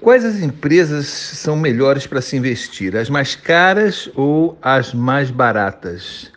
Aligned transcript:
Quais 0.00 0.24
as 0.24 0.40
empresas 0.40 1.06
são 1.06 1.54
melhores 1.54 2.06
para 2.06 2.22
se 2.22 2.34
investir? 2.34 2.96
As 2.96 3.10
mais 3.10 3.34
caras 3.34 4.10
ou 4.14 4.58
as 4.62 4.94
mais 4.94 5.30
baratas? 5.30 6.32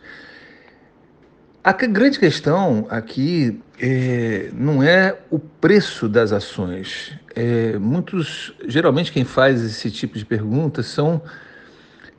A 1.62 1.72
grande 1.72 2.18
questão 2.18 2.86
aqui 2.90 3.58
é, 3.80 4.50
não 4.52 4.82
é 4.82 5.18
o 5.30 5.38
preço 5.38 6.10
das 6.10 6.30
ações. 6.30 7.18
É, 7.34 7.78
muitos, 7.78 8.54
geralmente 8.68 9.10
quem 9.10 9.24
faz 9.24 9.64
esse 9.64 9.90
tipo 9.90 10.18
de 10.18 10.26
pergunta 10.26 10.82
são 10.82 11.22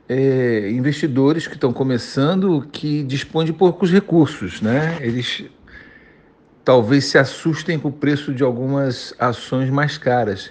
é, 0.08 0.68
investidores 0.70 1.46
que 1.46 1.54
estão 1.54 1.72
começando 1.72 2.66
que 2.72 3.04
dispõem 3.04 3.46
de 3.46 3.52
poucos 3.52 3.92
recursos, 3.92 4.60
né? 4.60 4.98
Eles 5.00 5.44
talvez 6.64 7.04
se 7.04 7.18
assustem 7.18 7.78
com 7.78 7.86
o 7.86 7.92
preço 7.92 8.34
de 8.34 8.42
algumas 8.42 9.14
ações 9.16 9.70
mais 9.70 9.96
caras. 9.96 10.50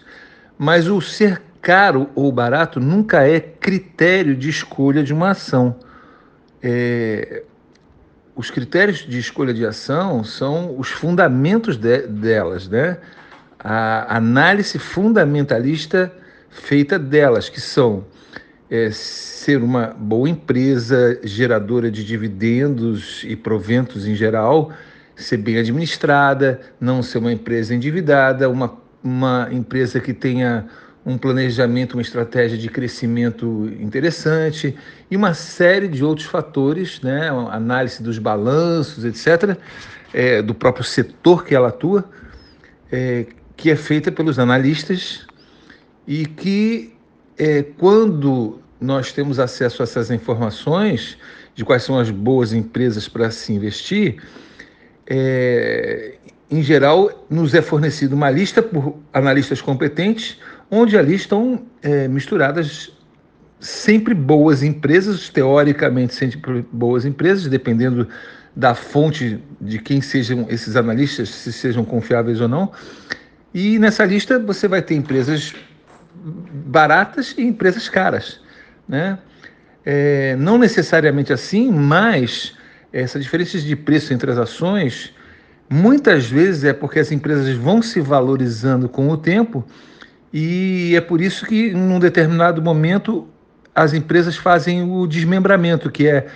Mas 0.57 0.87
o 0.87 1.01
ser 1.01 1.41
caro 1.61 2.09
ou 2.15 2.31
barato 2.31 2.79
nunca 2.79 3.27
é 3.27 3.39
critério 3.39 4.35
de 4.35 4.49
escolha 4.49 5.03
de 5.03 5.13
uma 5.13 5.31
ação. 5.31 5.75
É, 6.61 7.43
os 8.35 8.51
critérios 8.51 8.99
de 8.99 9.17
escolha 9.17 9.53
de 9.53 9.65
ação 9.65 10.23
são 10.23 10.77
os 10.77 10.89
fundamentos 10.89 11.77
de, 11.77 12.01
delas, 12.07 12.67
né? 12.67 12.97
A 13.59 14.17
análise 14.17 14.77
fundamentalista 14.77 16.13
feita 16.49 16.99
delas, 16.99 17.49
que 17.49 17.59
são 17.59 18.05
é, 18.69 18.91
ser 18.91 19.63
uma 19.63 19.87
boa 19.87 20.29
empresa 20.29 21.19
geradora 21.23 21.89
de 21.89 22.03
dividendos 22.03 23.23
e 23.23 23.35
proventos 23.35 24.07
em 24.07 24.15
geral, 24.15 24.71
ser 25.15 25.37
bem 25.37 25.57
administrada, 25.57 26.59
não 26.79 27.01
ser 27.01 27.19
uma 27.19 27.31
empresa 27.31 27.73
endividada, 27.73 28.49
uma 28.49 28.67
uma 29.05 29.47
empresa 29.51 29.99
que 29.99 30.13
tenha 30.13 30.65
um 31.05 31.15
planejamento, 31.15 31.93
uma 31.93 32.01
estratégia 32.01 32.57
de 32.57 32.67
crescimento 32.67 33.71
interessante 33.79 34.75
e 35.09 35.15
uma 35.15 35.35
série 35.35 35.87
de 35.87 36.03
outros 36.03 36.25
fatores, 36.25 36.99
né? 37.01 37.29
análise 37.51 38.01
dos 38.01 38.17
balanços, 38.17 39.05
etc., 39.05 39.55
é, 40.11 40.41
do 40.41 40.55
próprio 40.55 40.83
setor 40.83 41.45
que 41.45 41.53
ela 41.53 41.67
atua, 41.67 42.09
é, 42.91 43.27
que 43.55 43.69
é 43.69 43.75
feita 43.75 44.11
pelos 44.11 44.39
analistas 44.39 45.27
e 46.07 46.25
que, 46.25 46.95
é, 47.37 47.61
quando 47.61 48.59
nós 48.81 49.11
temos 49.11 49.39
acesso 49.39 49.83
a 49.83 49.85
essas 49.85 50.09
informações 50.09 51.17
de 51.53 51.63
quais 51.63 51.83
são 51.83 51.99
as 51.99 52.09
boas 52.09 52.51
empresas 52.53 53.07
para 53.07 53.29
se 53.29 53.53
investir, 53.53 54.21
é, 55.05 56.15
em 56.49 56.61
geral, 56.61 57.25
nos 57.29 57.53
é 57.53 57.61
fornecida 57.61 58.13
uma 58.13 58.29
lista 58.29 58.61
por 58.61 58.97
analistas 59.13 59.61
competentes, 59.61 60.37
onde 60.69 60.97
ali 60.97 61.15
estão 61.15 61.65
é, 61.81 62.07
misturadas 62.07 62.91
sempre 63.59 64.13
boas 64.13 64.61
empresas, 64.61 65.29
teoricamente 65.29 66.13
sempre 66.13 66.65
boas 66.71 67.05
empresas, 67.05 67.47
dependendo 67.47 68.07
da 68.55 68.75
fonte 68.75 69.39
de 69.59 69.79
quem 69.79 70.01
sejam 70.01 70.45
esses 70.49 70.75
analistas, 70.75 71.29
se 71.29 71.51
sejam 71.51 71.83
confiáveis 71.83 72.39
ou 72.39 72.47
não. 72.47 72.71
E 73.53 73.79
nessa 73.79 74.05
lista 74.05 74.37
você 74.39 74.67
vai 74.67 74.81
ter 74.81 74.95
empresas 74.95 75.53
baratas 76.13 77.33
e 77.37 77.41
empresas 77.41 77.89
caras. 77.89 78.39
Né? 78.87 79.17
É, 79.83 80.35
não 80.37 80.57
necessariamente 80.57 81.33
assim, 81.33 81.71
mas 81.71 82.53
essa 82.93 83.19
diferença 83.19 83.59
de 83.59 83.75
preço 83.75 84.13
entre 84.13 84.31
as 84.31 84.37
ações 84.37 85.13
Muitas 85.69 86.25
vezes 86.25 86.63
é 86.63 86.73
porque 86.73 86.99
as 86.99 87.11
empresas 87.11 87.55
vão 87.55 87.81
se 87.81 87.99
valorizando 87.99 88.87
com 88.87 89.09
o 89.09 89.17
tempo 89.17 89.65
e 90.31 90.93
é 90.95 91.01
por 91.01 91.21
isso 91.21 91.45
que, 91.45 91.71
num 91.71 91.99
determinado 91.99 92.61
momento, 92.61 93.27
as 93.73 93.93
empresas 93.93 94.37
fazem 94.37 94.83
o 94.83 95.07
desmembramento, 95.07 95.89
que 95.89 96.07
é 96.07 96.27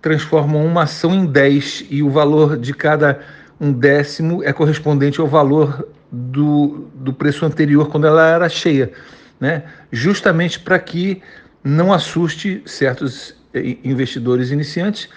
transformam 0.00 0.64
uma 0.64 0.84
ação 0.84 1.14
em 1.14 1.26
10 1.26 1.86
e 1.90 2.02
o 2.02 2.10
valor 2.10 2.56
de 2.56 2.72
cada 2.72 3.20
um 3.60 3.72
décimo 3.72 4.42
é 4.42 4.52
correspondente 4.52 5.20
ao 5.20 5.26
valor 5.26 5.88
do, 6.10 6.88
do 6.94 7.12
preço 7.12 7.44
anterior 7.44 7.88
quando 7.88 8.06
ela 8.06 8.26
era 8.26 8.48
cheia, 8.48 8.92
né? 9.40 9.64
justamente 9.90 10.60
para 10.60 10.78
que 10.78 11.20
não 11.62 11.92
assuste 11.92 12.62
certos 12.64 13.34
eh, 13.52 13.76
investidores 13.84 14.50
iniciantes 14.50 15.08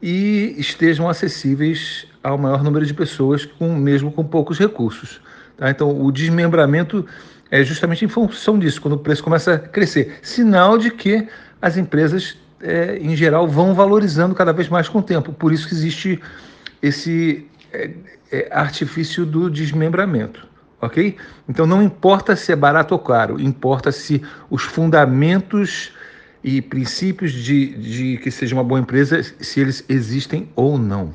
e 0.00 0.54
estejam 0.56 1.08
acessíveis 1.08 2.06
ao 2.22 2.38
maior 2.38 2.62
número 2.62 2.84
de 2.84 2.94
pessoas, 2.94 3.44
com, 3.44 3.74
mesmo 3.74 4.10
com 4.10 4.24
poucos 4.24 4.58
recursos. 4.58 5.20
Tá? 5.56 5.70
Então, 5.70 6.00
o 6.02 6.10
desmembramento 6.10 7.06
é 7.50 7.64
justamente 7.64 8.04
em 8.04 8.08
função 8.08 8.58
disso, 8.58 8.80
quando 8.80 8.94
o 8.94 8.98
preço 8.98 9.22
começa 9.22 9.54
a 9.54 9.58
crescer. 9.58 10.18
Sinal 10.22 10.78
de 10.78 10.90
que 10.90 11.26
as 11.60 11.76
empresas, 11.76 12.36
é, 12.60 12.98
em 12.98 13.16
geral, 13.16 13.48
vão 13.48 13.74
valorizando 13.74 14.34
cada 14.34 14.52
vez 14.52 14.68
mais 14.68 14.88
com 14.88 14.98
o 14.98 15.02
tempo. 15.02 15.32
Por 15.32 15.52
isso 15.52 15.66
que 15.66 15.74
existe 15.74 16.20
esse 16.82 17.46
é, 17.72 17.90
é, 18.30 18.48
artifício 18.50 19.24
do 19.24 19.50
desmembramento. 19.50 20.46
Ok? 20.80 21.16
Então, 21.48 21.66
não 21.66 21.82
importa 21.82 22.36
se 22.36 22.52
é 22.52 22.56
barato 22.56 22.94
ou 22.94 23.00
caro, 23.00 23.40
importa 23.40 23.90
se 23.90 24.22
os 24.48 24.62
fundamentos 24.62 25.90
e 26.44 26.62
princípios 26.62 27.32
de, 27.32 27.74
de 27.74 28.18
que 28.18 28.30
seja 28.30 28.54
uma 28.54 28.62
boa 28.62 28.80
empresa, 28.80 29.20
se 29.22 29.60
eles 29.60 29.84
existem 29.88 30.48
ou 30.54 30.78
não. 30.78 31.12